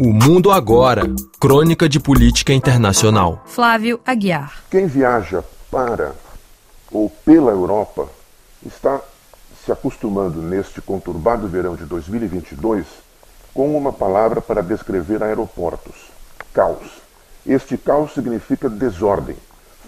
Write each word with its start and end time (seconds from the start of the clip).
O 0.00 0.12
Mundo 0.12 0.52
Agora 0.52 1.12
Crônica 1.40 1.88
de 1.88 1.98
Política 1.98 2.52
Internacional. 2.52 3.42
Flávio 3.46 3.98
Aguiar. 4.06 4.62
Quem 4.70 4.86
viaja 4.86 5.42
para 5.72 6.14
ou 6.92 7.10
pela 7.10 7.50
Europa 7.50 8.06
está 8.64 9.00
se 9.64 9.72
acostumando 9.72 10.40
neste 10.40 10.80
conturbado 10.80 11.48
verão 11.48 11.74
de 11.74 11.84
2022 11.84 12.86
com 13.52 13.76
uma 13.76 13.92
palavra 13.92 14.40
para 14.40 14.62
descrever 14.62 15.20
aeroportos: 15.20 15.96
caos. 16.54 17.02
Este 17.44 17.76
caos 17.76 18.14
significa 18.14 18.70
desordem, 18.70 19.34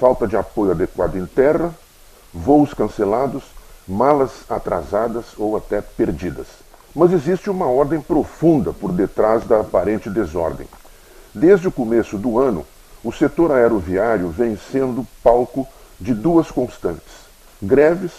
falta 0.00 0.26
de 0.26 0.38
apoio 0.38 0.70
adequado 0.70 1.16
em 1.16 1.26
terra, 1.26 1.70
voos 2.32 2.72
cancelados, 2.72 3.44
malas 3.86 4.30
atrasadas 4.48 5.26
ou 5.36 5.54
até 5.54 5.82
perdidas. 5.82 6.46
Mas 6.98 7.12
existe 7.12 7.48
uma 7.48 7.66
ordem 7.66 8.00
profunda 8.00 8.72
por 8.72 8.90
detrás 8.90 9.44
da 9.44 9.60
aparente 9.60 10.10
desordem. 10.10 10.66
Desde 11.32 11.68
o 11.68 11.70
começo 11.70 12.18
do 12.18 12.40
ano, 12.40 12.66
o 13.04 13.12
setor 13.12 13.52
aeroviário 13.52 14.30
vem 14.30 14.58
sendo 14.72 15.06
palco 15.22 15.64
de 16.00 16.12
duas 16.12 16.50
constantes: 16.50 17.28
greves, 17.62 18.10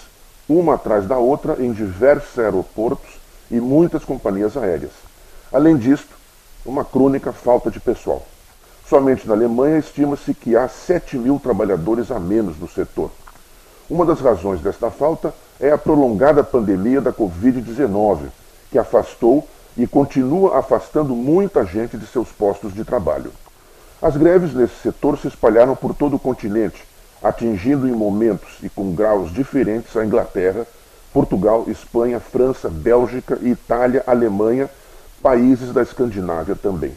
uma 0.48 0.76
atrás 0.76 1.06
da 1.06 1.18
outra, 1.18 1.58
em 1.62 1.74
diversos 1.74 2.40
aeroportos 2.40 3.20
e 3.52 3.60
muitas 3.60 4.06
companhias 4.06 4.56
aéreas. 4.56 4.94
Além 5.52 5.76
disto, 5.76 6.16
uma 6.66 6.86
crônica 6.86 7.34
falta 7.34 7.70
de 7.70 7.82
pessoal. 7.82 8.26
Somente 8.88 9.28
na 9.28 9.34
Alemanha 9.34 9.78
estima-se 9.78 10.34
que 10.34 10.56
há 10.56 10.70
7 10.70 11.18
mil 11.18 11.38
trabalhadores 11.38 12.12
a 12.12 12.18
menos 12.18 12.58
no 12.58 12.70
setor. 12.70 13.12
Uma 13.90 14.06
das 14.06 14.22
razões 14.22 14.62
desta 14.62 14.90
falta 14.90 15.34
é 15.60 15.70
a 15.70 15.78
prolongada 15.78 16.46
pandemia 16.46 17.02
da 17.02 17.12
Covid-19, 17.12 18.30
que 18.72 18.78
afastou 18.78 19.48
e 19.78 19.88
continua 19.88 20.58
afastando 20.60 21.16
muita 21.16 21.66
gente 21.66 21.98
de 21.98 22.06
seus 22.06 22.30
postos 22.30 22.74
de 22.74 22.84
trabalho. 22.84 23.32
As 24.02 24.16
greves 24.16 24.54
nesse 24.54 24.76
setor 24.76 25.18
se 25.18 25.28
espalharam 25.28 25.76
por 25.76 25.94
todo 25.94 26.16
o 26.16 26.20
continente, 26.20 26.84
atingindo 27.22 27.88
em 27.88 27.92
momentos 27.92 28.58
e 28.64 28.70
com 28.70 28.94
graus 28.94 29.32
diferentes 29.34 29.96
a 29.96 30.06
Inglaterra, 30.06 30.66
Portugal, 31.14 31.66
Espanha, 31.68 32.20
França, 32.20 32.70
Bélgica, 32.70 33.38
Itália, 33.42 34.04
Alemanha, 34.06 34.70
países 35.22 35.74
da 35.74 35.82
Escandinávia 35.82 36.56
também. 36.56 36.94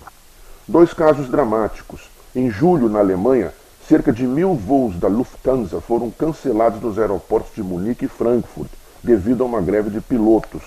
Dois 0.69 0.93
casos 0.93 1.29
dramáticos. 1.29 2.09
Em 2.35 2.51
julho, 2.51 2.89
na 2.89 3.01
Alemanha, 3.01 3.53
cerca 3.89 4.13
de 4.13 4.27
mil 4.27 4.55
voos 4.55 4.97
da 4.99 5.09
Lufthansa 5.09 5.81
foram 5.81 6.11
cancelados 6.11 6.81
nos 6.81 6.99
aeroportos 6.99 7.55
de 7.55 7.63
Munique 7.63 8.05
e 8.05 8.09
Frankfurt, 8.09 8.71
devido 9.03 9.43
a 9.43 9.47
uma 9.47 9.61
greve 9.61 9.91
de 9.91 10.01
pilotos. 10.01 10.63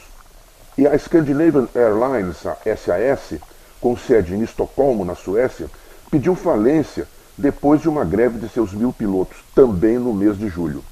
E 0.77 0.85
a 0.85 0.97
Scandinavian 0.97 1.67
Airlines, 1.73 2.45
a 2.45 2.57
SAS, 2.75 3.39
com 3.79 3.95
sede 3.95 4.35
em 4.35 4.41
Estocolmo, 4.41 5.05
na 5.05 5.15
Suécia, 5.15 5.67
pediu 6.11 6.35
falência 6.35 7.07
depois 7.37 7.81
de 7.81 7.87
uma 7.87 8.03
greve 8.03 8.39
de 8.39 8.49
seus 8.49 8.73
mil 8.73 8.91
pilotos, 8.91 9.37
também 9.53 9.97
no 9.97 10.13
mês 10.13 10.37
de 10.37 10.49
julho. 10.49 10.83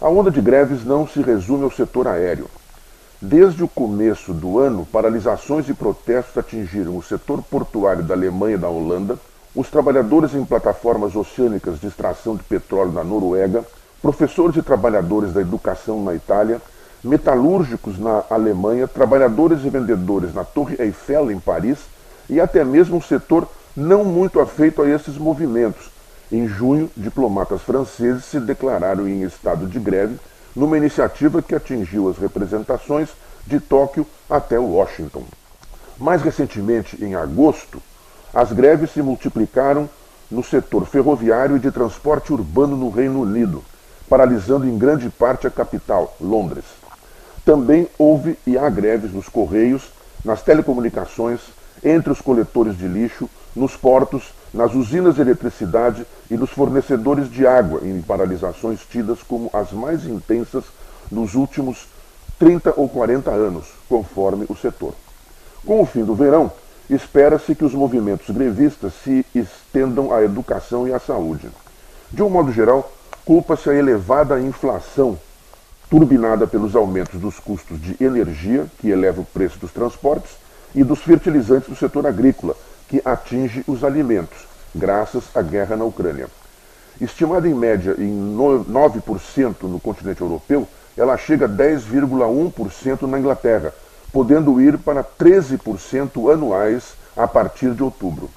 A 0.00 0.08
onda 0.08 0.30
de 0.30 0.40
greves 0.40 0.84
não 0.84 1.06
se 1.06 1.20
resume 1.20 1.64
ao 1.64 1.70
setor 1.70 2.06
aéreo. 2.08 2.48
Desde 3.20 3.64
o 3.64 3.68
começo 3.68 4.32
do 4.32 4.58
ano, 4.58 4.86
paralisações 4.86 5.68
e 5.68 5.74
protestos 5.74 6.38
atingiram 6.38 6.96
o 6.96 7.02
setor 7.02 7.42
portuário 7.42 8.02
da 8.02 8.14
Alemanha 8.14 8.54
e 8.54 8.58
da 8.58 8.68
Holanda, 8.68 9.18
os 9.54 9.68
trabalhadores 9.68 10.34
em 10.34 10.44
plataformas 10.44 11.16
oceânicas 11.16 11.80
de 11.80 11.88
extração 11.88 12.36
de 12.36 12.44
petróleo 12.44 12.92
na 12.92 13.02
Noruega, 13.02 13.64
professores 14.00 14.56
e 14.56 14.62
trabalhadores 14.62 15.32
da 15.32 15.40
educação 15.40 16.02
na 16.02 16.14
Itália, 16.14 16.62
metalúrgicos 17.02 17.98
na 17.98 18.24
Alemanha, 18.28 18.88
trabalhadores 18.88 19.64
e 19.64 19.70
vendedores 19.70 20.34
na 20.34 20.44
Torre 20.44 20.76
Eiffel 20.78 21.30
em 21.30 21.38
Paris 21.38 21.78
e 22.28 22.40
até 22.40 22.64
mesmo 22.64 22.96
um 22.96 23.02
setor 23.02 23.48
não 23.76 24.04
muito 24.04 24.40
afeito 24.40 24.82
a 24.82 24.88
esses 24.88 25.16
movimentos. 25.16 25.90
Em 26.30 26.46
junho, 26.46 26.90
diplomatas 26.96 27.62
franceses 27.62 28.24
se 28.24 28.38
declararam 28.40 29.08
em 29.08 29.22
estado 29.22 29.66
de 29.66 29.78
greve 29.78 30.18
numa 30.54 30.76
iniciativa 30.76 31.40
que 31.40 31.54
atingiu 31.54 32.08
as 32.08 32.18
representações 32.18 33.10
de 33.46 33.60
Tóquio 33.60 34.06
até 34.28 34.58
Washington. 34.58 35.24
Mais 35.96 36.20
recentemente, 36.20 37.02
em 37.02 37.14
agosto, 37.14 37.80
as 38.34 38.52
greves 38.52 38.90
se 38.90 39.00
multiplicaram 39.00 39.88
no 40.30 40.44
setor 40.44 40.84
ferroviário 40.86 41.56
e 41.56 41.60
de 41.60 41.70
transporte 41.70 42.32
urbano 42.32 42.76
no 42.76 42.90
Reino 42.90 43.22
Unido, 43.22 43.64
paralisando 44.08 44.66
em 44.66 44.76
grande 44.76 45.08
parte 45.08 45.46
a 45.46 45.50
capital, 45.50 46.14
Londres. 46.20 46.64
Também 47.48 47.88
houve 47.98 48.38
e 48.46 48.58
há 48.58 48.68
greves 48.68 49.10
nos 49.10 49.26
correios, 49.26 49.90
nas 50.22 50.42
telecomunicações, 50.42 51.40
entre 51.82 52.12
os 52.12 52.20
coletores 52.20 52.76
de 52.76 52.86
lixo, 52.86 53.26
nos 53.56 53.74
portos, 53.74 54.34
nas 54.52 54.74
usinas 54.74 55.14
de 55.14 55.22
eletricidade 55.22 56.06
e 56.30 56.36
nos 56.36 56.50
fornecedores 56.50 57.30
de 57.30 57.46
água, 57.46 57.80
em 57.82 58.02
paralisações 58.02 58.80
tidas 58.80 59.22
como 59.22 59.48
as 59.54 59.72
mais 59.72 60.04
intensas 60.04 60.62
nos 61.10 61.34
últimos 61.34 61.88
30 62.38 62.74
ou 62.76 62.86
40 62.86 63.30
anos, 63.30 63.64
conforme 63.88 64.44
o 64.50 64.54
setor. 64.54 64.92
Com 65.64 65.80
o 65.80 65.86
fim 65.86 66.04
do 66.04 66.14
verão, 66.14 66.52
espera-se 66.90 67.54
que 67.54 67.64
os 67.64 67.72
movimentos 67.72 68.28
grevistas 68.28 68.92
se 69.02 69.24
estendam 69.34 70.12
à 70.12 70.22
educação 70.22 70.86
e 70.86 70.92
à 70.92 70.98
saúde. 70.98 71.48
De 72.10 72.22
um 72.22 72.28
modo 72.28 72.52
geral, 72.52 72.92
culpa-se 73.24 73.70
a 73.70 73.74
elevada 73.74 74.38
inflação, 74.38 75.18
turbinada 75.90 76.46
pelos 76.46 76.76
aumentos 76.76 77.20
dos 77.20 77.38
custos 77.38 77.80
de 77.80 77.96
energia, 78.02 78.66
que 78.78 78.90
eleva 78.90 79.20
o 79.20 79.24
preço 79.24 79.58
dos 79.58 79.72
transportes, 79.72 80.32
e 80.74 80.84
dos 80.84 81.00
fertilizantes 81.00 81.68
do 81.68 81.76
setor 81.76 82.06
agrícola, 82.06 82.54
que 82.88 83.00
atinge 83.04 83.64
os 83.66 83.82
alimentos, 83.84 84.46
graças 84.74 85.24
à 85.34 85.42
guerra 85.42 85.76
na 85.76 85.84
Ucrânia. 85.84 86.28
Estimada 87.00 87.48
em 87.48 87.54
média 87.54 87.94
em 87.98 88.36
9% 88.36 89.62
no 89.62 89.80
continente 89.80 90.20
europeu, 90.20 90.68
ela 90.96 91.16
chega 91.16 91.46
a 91.46 91.48
10,1% 91.48 93.02
na 93.02 93.18
Inglaterra, 93.18 93.72
podendo 94.12 94.60
ir 94.60 94.78
para 94.78 95.04
13% 95.04 96.32
anuais 96.32 96.94
a 97.16 97.26
partir 97.26 97.72
de 97.72 97.82
outubro. 97.82 98.30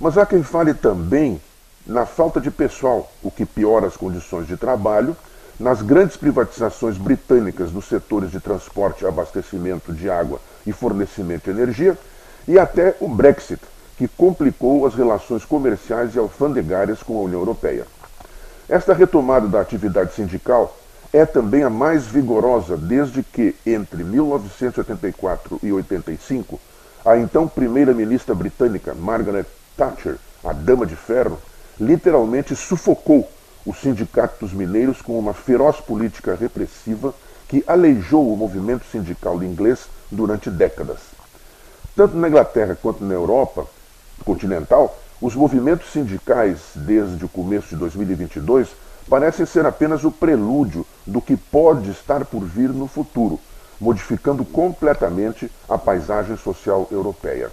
Mas 0.00 0.18
há 0.18 0.26
quem 0.26 0.42
fale 0.42 0.74
também 0.74 1.40
na 1.86 2.04
falta 2.06 2.40
de 2.40 2.50
pessoal, 2.50 3.10
o 3.22 3.30
que 3.30 3.44
piora 3.44 3.86
as 3.86 3.96
condições 3.96 4.46
de 4.46 4.56
trabalho, 4.56 5.16
nas 5.58 5.82
grandes 5.82 6.16
privatizações 6.16 6.96
britânicas 6.96 7.70
dos 7.70 7.86
setores 7.86 8.30
de 8.30 8.40
transporte, 8.40 9.06
abastecimento 9.06 9.92
de 9.92 10.10
água 10.10 10.40
e 10.66 10.72
fornecimento 10.72 11.44
de 11.44 11.50
energia, 11.50 11.96
e 12.48 12.58
até 12.58 12.96
o 13.00 13.08
Brexit, 13.08 13.60
que 13.96 14.08
complicou 14.08 14.86
as 14.86 14.94
relações 14.94 15.44
comerciais 15.44 16.14
e 16.14 16.18
alfandegárias 16.18 17.02
com 17.02 17.16
a 17.18 17.22
União 17.22 17.40
Europeia. 17.40 17.86
Esta 18.68 18.94
retomada 18.94 19.46
da 19.46 19.60
atividade 19.60 20.14
sindical 20.14 20.76
é 21.12 21.26
também 21.26 21.62
a 21.62 21.70
mais 21.70 22.06
vigorosa 22.06 22.76
desde 22.76 23.22
que, 23.22 23.54
entre 23.66 24.02
1984 24.02 25.60
e 25.62 25.72
85, 25.72 26.58
a 27.04 27.18
então 27.18 27.46
primeira-ministra 27.46 28.34
britânica 28.34 28.94
Margaret 28.94 29.44
Thatcher, 29.76 30.16
a 30.42 30.52
Dama 30.52 30.86
de 30.86 30.96
Ferro, 30.96 31.38
literalmente 31.78 32.56
sufocou 32.56 33.28
os 33.64 33.80
sindicatos 33.80 34.52
mineiros 34.52 35.00
com 35.00 35.18
uma 35.18 35.32
feroz 35.32 35.80
política 35.80 36.34
repressiva 36.34 37.14
que 37.48 37.62
aleijou 37.66 38.32
o 38.32 38.36
movimento 38.36 38.84
sindical 38.90 39.42
inglês 39.42 39.86
durante 40.10 40.50
décadas. 40.50 40.98
Tanto 41.94 42.16
na 42.16 42.28
Inglaterra 42.28 42.76
quanto 42.80 43.04
na 43.04 43.14
Europa 43.14 43.66
continental, 44.24 44.98
os 45.20 45.34
movimentos 45.34 45.92
sindicais, 45.92 46.58
desde 46.74 47.24
o 47.24 47.28
começo 47.28 47.68
de 47.68 47.76
2022, 47.76 48.68
parecem 49.08 49.46
ser 49.46 49.66
apenas 49.66 50.04
o 50.04 50.10
prelúdio 50.10 50.86
do 51.06 51.20
que 51.20 51.36
pode 51.36 51.90
estar 51.90 52.24
por 52.24 52.40
vir 52.44 52.70
no 52.70 52.86
futuro, 52.86 53.38
modificando 53.80 54.44
completamente 54.44 55.50
a 55.68 55.76
paisagem 55.76 56.36
social 56.36 56.88
europeia. 56.90 57.50